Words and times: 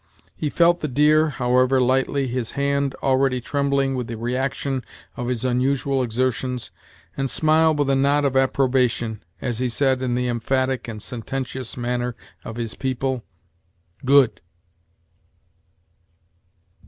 He 0.35 0.49
felt 0.49 0.79
the 0.79 0.87
deer, 0.87 1.29
however, 1.29 1.79
lightly, 1.79 2.25
his 2.25 2.53
hand 2.57 2.95
already 3.03 3.39
trembling 3.39 3.93
with 3.93 4.07
the 4.07 4.17
reaction 4.17 4.83
of 5.15 5.27
his 5.27 5.45
unusual 5.45 6.01
exertions, 6.01 6.71
and 7.15 7.29
smiled 7.29 7.77
with 7.77 7.87
a 7.87 7.95
nod 7.95 8.25
of 8.25 8.35
approbation, 8.35 9.21
as 9.43 9.59
he 9.59 9.69
said, 9.69 10.01
in 10.01 10.15
the 10.15 10.27
emphatic 10.27 10.87
and 10.87 11.03
sententious 11.03 11.77
manner 11.77 12.15
of 12.43 12.55
his 12.55 12.73
people: 12.73 13.23
"Good." 14.03 14.41